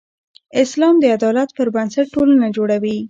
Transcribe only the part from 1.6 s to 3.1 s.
بنسټ ټولنه جوړوي.